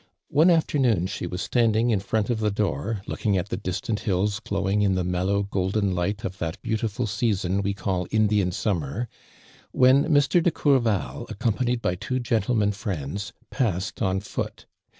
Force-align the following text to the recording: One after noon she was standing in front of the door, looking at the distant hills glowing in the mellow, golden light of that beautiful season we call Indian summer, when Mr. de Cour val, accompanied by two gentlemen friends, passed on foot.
One 0.29 0.49
after 0.49 0.79
noon 0.79 1.05
she 1.05 1.27
was 1.27 1.43
standing 1.43 1.91
in 1.91 1.99
front 1.99 2.31
of 2.31 2.39
the 2.39 2.49
door, 2.49 3.03
looking 3.05 3.37
at 3.37 3.49
the 3.49 3.55
distant 3.55 3.99
hills 3.99 4.39
glowing 4.39 4.81
in 4.81 4.95
the 4.95 5.03
mellow, 5.03 5.43
golden 5.43 5.93
light 5.93 6.23
of 6.23 6.39
that 6.39 6.59
beautiful 6.63 7.05
season 7.05 7.61
we 7.61 7.75
call 7.75 8.07
Indian 8.09 8.51
summer, 8.51 9.07
when 9.71 10.05
Mr. 10.05 10.41
de 10.41 10.49
Cour 10.49 10.79
val, 10.79 11.27
accompanied 11.29 11.83
by 11.83 11.93
two 11.93 12.17
gentlemen 12.19 12.71
friends, 12.71 13.31
passed 13.51 14.01
on 14.01 14.21
foot. 14.21 14.65